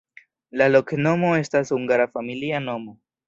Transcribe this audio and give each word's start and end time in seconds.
La 0.59 0.67
loknomo 0.75 1.29
estas 1.41 1.73
hungara 1.77 2.09
familia 2.17 2.65
nomo. 2.67 2.99